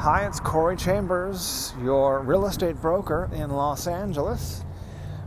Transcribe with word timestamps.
Hi, 0.00 0.24
it's 0.26 0.40
Corey 0.40 0.78
Chambers, 0.78 1.74
your 1.82 2.20
real 2.20 2.46
estate 2.46 2.80
broker 2.80 3.28
in 3.34 3.50
Los 3.50 3.86
Angeles 3.86 4.64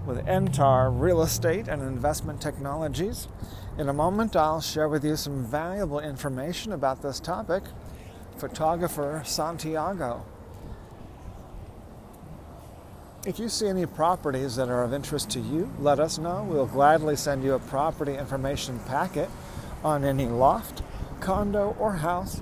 with 0.08 0.26
Entar 0.26 0.92
Real 1.00 1.22
Estate 1.22 1.68
and 1.68 1.84
Investment 1.84 2.42
Technologies. 2.42 3.28
In 3.78 3.88
a 3.88 3.94
moment, 3.94 4.36
I'll 4.36 4.62
share 4.62 4.90
with 4.90 5.06
you 5.06 5.16
some 5.16 5.46
valuable 5.46 6.00
information 6.00 6.72
about 6.72 7.04
this 7.04 7.20
topic 7.20 7.62
photographer 8.40 9.22
Santiago. 9.24 10.26
If 13.28 13.38
you 13.38 13.50
see 13.50 13.68
any 13.68 13.86
properties 13.86 14.56
that 14.56 14.70
are 14.70 14.84
of 14.84 14.92
interest 14.92 15.30
to 15.34 15.40
you, 15.40 15.72
let 15.78 16.00
us 16.00 16.18
know. 16.18 16.48
We'll 16.50 16.66
gladly 16.66 17.16
send 17.16 17.44
you 17.44 17.54
a 17.54 17.60
property 17.60 18.16
information 18.16 18.80
packet 18.88 19.30
on 19.84 20.04
any 20.04 20.26
loft, 20.26 20.82
condo, 21.20 21.76
or 21.80 21.98
house, 21.98 22.42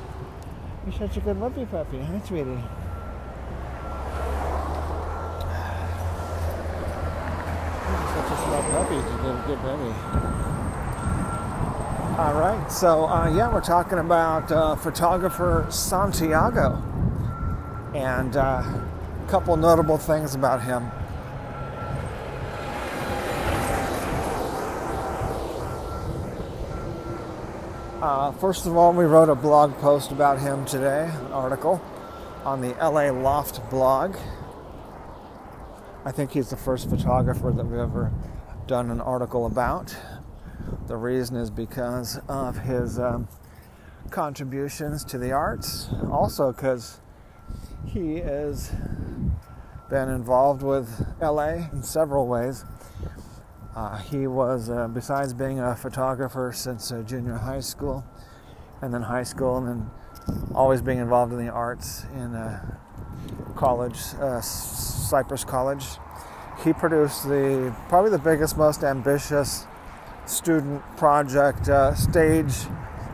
You're 0.83 0.93
such 0.93 1.17
a 1.17 1.19
good 1.19 1.39
puppy 1.39 1.65
puppy, 1.65 1.99
huh, 1.99 2.25
sweetie? 2.25 2.57
Such 8.13 8.31
a 8.31 8.37
small 8.41 8.63
puppy. 8.71 8.95
You're 8.95 9.37
a 9.37 9.43
good, 9.45 9.61
baby. 9.61 9.93
All 12.17 12.33
right, 12.33 12.71
so 12.71 13.05
uh, 13.05 13.31
yeah, 13.35 13.53
we're 13.53 13.61
talking 13.61 13.99
about 13.99 14.51
uh, 14.51 14.75
photographer 14.75 15.67
Santiago 15.69 16.81
and 17.93 18.35
uh, 18.35 18.63
a 18.63 19.27
couple 19.27 19.55
notable 19.57 19.99
things 19.99 20.33
about 20.33 20.63
him. 20.63 20.89
Uh, 28.01 28.31
first 28.31 28.65
of 28.65 28.75
all, 28.75 28.91
we 28.93 29.05
wrote 29.05 29.29
a 29.29 29.35
blog 29.35 29.77
post 29.77 30.11
about 30.11 30.39
him 30.39 30.65
today, 30.65 31.03
an 31.03 31.31
article 31.31 31.79
on 32.43 32.59
the 32.59 32.69
LA 32.81 33.11
Loft 33.11 33.69
blog. 33.69 34.17
I 36.03 36.11
think 36.11 36.31
he's 36.31 36.49
the 36.49 36.57
first 36.57 36.89
photographer 36.89 37.51
that 37.51 37.63
we've 37.63 37.79
ever 37.79 38.11
done 38.65 38.89
an 38.89 39.01
article 39.01 39.45
about. 39.45 39.95
The 40.87 40.97
reason 40.97 41.35
is 41.35 41.51
because 41.51 42.17
of 42.27 42.57
his 42.57 42.97
um, 42.97 43.27
contributions 44.09 45.03
to 45.05 45.19
the 45.19 45.31
arts, 45.31 45.89
also 46.09 46.51
because 46.51 47.01
he 47.85 48.15
has 48.15 48.71
been 49.91 50.09
involved 50.09 50.63
with 50.63 51.05
LA 51.21 51.69
in 51.71 51.83
several 51.83 52.27
ways. 52.27 52.65
Uh, 53.73 53.97
he 53.97 54.27
was, 54.27 54.69
uh, 54.69 54.87
besides 54.89 55.33
being 55.33 55.61
a 55.61 55.73
photographer 55.73 56.51
since 56.53 56.91
uh, 56.91 57.01
junior 57.03 57.35
high 57.35 57.61
school, 57.61 58.03
and 58.81 58.93
then 58.93 59.01
high 59.01 59.23
school, 59.23 59.57
and 59.57 59.67
then 59.67 59.91
always 60.53 60.81
being 60.81 60.97
involved 60.97 61.31
in 61.31 61.39
the 61.39 61.49
arts 61.49 62.03
in 62.15 62.35
uh, 62.35 62.59
college, 63.55 63.97
uh, 64.19 64.41
Cypress 64.41 65.45
College. 65.45 65.85
He 66.65 66.73
produced 66.73 67.29
the 67.29 67.73
probably 67.87 68.11
the 68.11 68.19
biggest, 68.19 68.57
most 68.57 68.83
ambitious 68.83 69.65
student 70.25 70.81
project 70.97 71.69
uh, 71.69 71.95
stage 71.95 72.53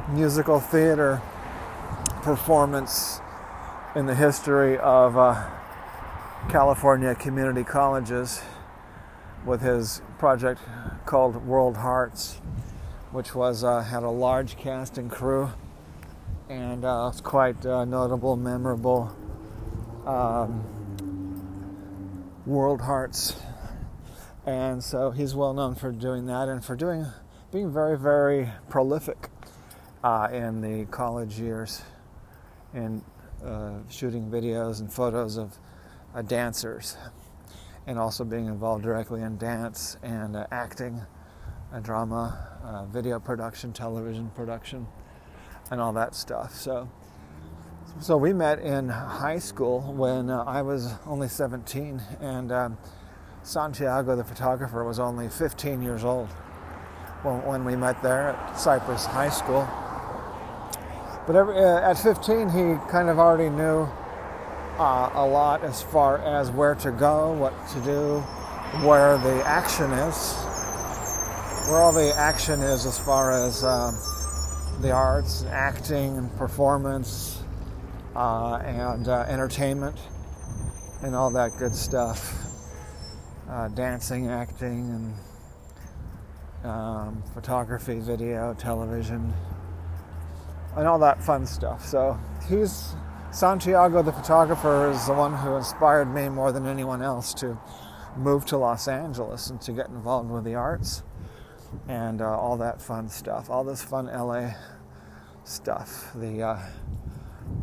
musical 0.09 0.59
theater 0.59 1.21
performance 2.23 3.21
in 3.95 4.07
the 4.07 4.15
history 4.15 4.77
of 4.79 5.13
California 6.49 7.13
community 7.13 7.63
colleges 7.63 8.41
with 9.47 9.61
his 9.61 10.01
project 10.19 10.61
called 11.05 11.47
World 11.47 11.77
Hearts, 11.77 12.41
which 13.11 13.33
was 13.33 13.63
uh, 13.63 13.81
had 13.81 14.03
a 14.03 14.09
large 14.09 14.57
cast 14.57 14.97
and 14.97 15.09
crew, 15.09 15.49
and 16.49 16.83
uh, 16.83 17.09
it's 17.11 17.21
quite 17.21 17.65
uh, 17.65 17.85
notable, 17.85 18.35
memorable. 18.35 19.15
Um, 20.05 20.63
World 22.45 22.79
Hearts, 22.79 23.35
and 24.45 24.81
so 24.81 25.11
he's 25.11 25.35
well 25.35 25.53
known 25.53 25.75
for 25.75 25.91
doing 25.91 26.27
that 26.27 26.47
and 26.47 26.63
for 26.63 26.77
doing 26.77 27.05
being 27.51 27.73
very 27.73 27.97
very 27.97 28.49
prolific 28.69 29.29
uh, 30.01 30.29
in 30.31 30.61
the 30.61 30.85
college 30.85 31.37
years 31.41 31.81
in 32.73 33.03
uh, 33.43 33.79
shooting 33.89 34.31
videos 34.31 34.79
and 34.79 34.93
photos 34.93 35.35
of 35.35 35.57
uh, 36.15 36.21
dancers 36.21 36.95
and 37.87 37.97
also 37.97 38.25
being 38.25 38.47
involved 38.47 38.83
directly 38.83 39.21
in 39.21 39.37
dance 39.37 39.97
and 40.03 40.35
uh, 40.35 40.45
acting, 40.51 41.01
uh, 41.73 41.79
drama, 41.79 42.37
uh, 42.63 42.85
video 42.85 43.17
production, 43.19 43.71
television 43.71 44.29
production, 44.35 44.85
and 45.71 45.79
all 45.79 45.93
that 45.93 46.13
stuff. 46.13 46.53
So, 46.53 46.89
so 48.01 48.17
we 48.17 48.33
met 48.33 48.59
in 48.59 48.89
high 48.89 49.39
school 49.39 49.93
when 49.93 50.29
uh, 50.29 50.43
I 50.43 50.61
was 50.61 50.93
only 51.05 51.29
17, 51.29 52.01
and 52.19 52.51
um, 52.51 52.77
Santiago, 53.41 54.17
the 54.17 54.23
photographer, 54.23 54.83
was 54.83 54.99
only 54.99 55.29
15 55.29 55.81
years 55.81 56.03
old 56.03 56.27
when, 57.23 57.41
when 57.45 57.65
we 57.65 57.77
met 57.77 58.03
there 58.03 58.31
at 58.31 58.59
Cypress 58.59 59.05
High 59.05 59.29
School. 59.29 59.67
But 61.25 61.37
every, 61.37 61.57
uh, 61.57 61.89
at 61.89 61.97
15, 61.97 62.49
he 62.49 62.89
kind 62.89 63.09
of 63.09 63.17
already 63.17 63.49
knew 63.49 63.87
uh, 64.79 65.11
a 65.13 65.25
lot 65.25 65.63
as 65.63 65.81
far 65.81 66.19
as 66.19 66.51
where 66.51 66.75
to 66.75 66.91
go, 66.91 67.33
what 67.33 67.53
to 67.69 67.81
do, 67.81 68.19
where 68.85 69.17
the 69.17 69.43
action 69.45 69.91
is, 69.91 70.35
where 71.67 71.81
all 71.81 71.91
the 71.91 72.13
action 72.15 72.61
is 72.61 72.85
as 72.85 72.99
far 72.99 73.31
as 73.31 73.63
uh, 73.63 73.91
the 74.81 74.91
arts, 74.91 75.45
acting, 75.49 76.17
and 76.17 76.35
performance, 76.37 77.41
uh, 78.15 78.57
and 78.57 79.07
uh, 79.07 79.25
entertainment, 79.27 79.97
and 81.01 81.15
all 81.15 81.31
that 81.31 81.51
good 81.57 81.73
stuff. 81.73 82.35
Uh, 83.49 83.69
dancing, 83.69 84.27
acting, 84.27 85.13
and 86.63 86.69
um, 86.69 87.23
photography, 87.33 87.99
video, 87.99 88.53
television, 88.53 89.33
and 90.75 90.87
all 90.87 90.99
that 90.99 91.23
fun 91.23 91.45
stuff. 91.45 91.85
So 91.85 92.19
he's 92.49 92.93
Santiago, 93.31 94.01
the 94.01 94.13
photographer, 94.13 94.89
is 94.89 95.05
the 95.05 95.13
one 95.13 95.33
who 95.33 95.55
inspired 95.57 96.05
me 96.05 96.29
more 96.29 96.51
than 96.51 96.65
anyone 96.65 97.01
else 97.01 97.33
to 97.35 97.59
move 98.15 98.45
to 98.45 98.57
Los 98.57 98.87
Angeles 98.87 99.49
and 99.49 99.59
to 99.61 99.73
get 99.73 99.89
involved 99.89 100.31
with 100.31 100.45
the 100.45 100.55
arts 100.55 101.03
and 101.87 102.21
uh, 102.21 102.25
all 102.25 102.57
that 102.57 102.81
fun 102.81 103.09
stuff, 103.09 103.49
all 103.49 103.63
this 103.63 103.83
fun 103.83 104.05
LA 104.05 104.51
stuff, 105.43 106.11
the 106.15 106.41
uh, 106.41 106.59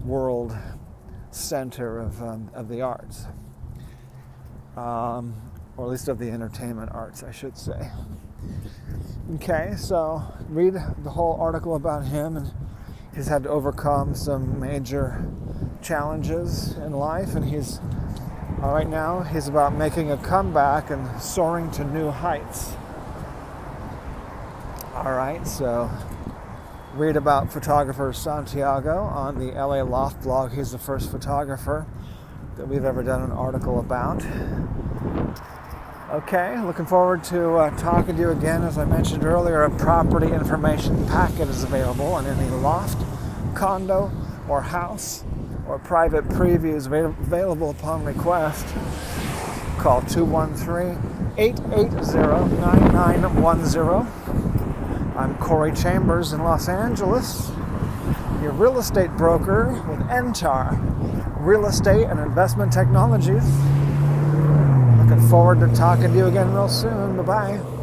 world 0.05 0.57
center 1.31 1.99
of, 1.99 2.23
um, 2.23 2.51
of 2.55 2.69
the 2.69 2.83
arts, 2.83 3.25
um, 4.77 5.35
or 5.77 5.87
at 5.87 5.91
least 5.91 6.09
of 6.09 6.19
the 6.19 6.31
entertainment 6.31 6.91
arts, 6.93 7.23
I 7.23 7.33
should 7.33 7.57
say. 7.57 7.91
Okay, 9.37 9.73
so 9.77 10.23
read 10.49 10.75
the 10.75 11.11
whole 11.11 11.41
article 11.41 11.75
about 11.75 12.05
him 12.05 12.37
and 12.37 12.53
he's 13.15 13.29
had 13.29 13.45
to 13.45 13.49
overcome 13.49 14.15
some 14.15 14.61
major 14.61 15.25
challenges 15.85 16.77
in 16.79 16.93
life, 16.93 17.35
and 17.35 17.45
he's 17.45 17.79
uh, 18.63 18.69
right 18.69 18.89
now 18.89 19.21
he's 19.21 19.47
about 19.47 19.75
making 19.75 20.11
a 20.11 20.17
comeback 20.17 20.91
and 20.91 21.21
soaring 21.21 21.71
to 21.73 21.85
new 21.85 22.11
heights. 22.11 22.73
All 24.95 25.13
right, 25.13 25.47
so 25.47 25.91
read 26.95 27.17
about 27.17 27.53
photographer 27.53 28.13
Santiago 28.13 29.03
on 29.03 29.39
the 29.39 29.53
LA 29.53 29.83
Loft 29.83 30.23
blog. 30.23 30.53
He's 30.53 30.73
the 30.73 30.79
first 30.79 31.11
photographer 31.11 31.87
that 32.57 32.67
we've 32.67 32.85
ever 32.85 33.03
done 33.03 33.23
an 33.23 33.33
article 33.33 33.81
about. 33.81 34.25
Okay, 36.11 36.59
looking 36.61 36.87
forward 36.87 37.25
to 37.25 37.57
uh, 37.57 37.77
talking 37.77 38.15
to 38.17 38.23
you 38.23 38.31
again. 38.31 38.63
As 38.63 38.79
I 38.79 38.85
mentioned 38.85 39.25
earlier, 39.25 39.63
a 39.65 39.77
property 39.77 40.29
information 40.29 41.07
packet 41.09 41.49
is 41.49 41.65
available 41.65 42.13
on 42.13 42.25
any 42.25 42.49
loft, 42.49 43.05
condo, 43.55 44.11
or 44.49 44.63
house 44.63 45.25
or 45.67 45.79
private 45.79 46.29
previews 46.29 46.87
available 46.87 47.71
upon 47.71 48.05
request. 48.05 48.67
Call 49.79 50.03
213 50.03 50.99
880 51.37 52.19
9910. 52.61 55.17
I'm 55.17 55.37
Corey 55.39 55.73
Chambers 55.73 56.33
in 56.33 56.43
Los 56.43 56.69
Angeles, 56.69 57.51
your 58.43 58.53
real 58.53 58.79
estate 58.79 59.11
broker 59.17 59.73
with 59.89 60.01
Entar 60.09 60.95
real 61.45 61.67
estate 61.67 62.07
and 62.07 62.19
investment 62.19 62.73
technologies. 62.73 63.45
Looking 64.99 65.29
forward 65.29 65.61
to 65.61 65.69
talking 65.75 66.13
to 66.13 66.17
you 66.17 66.27
again 66.27 66.53
real 66.53 66.69
soon. 66.69 67.17
Bye 67.19 67.23
bye. 67.23 67.74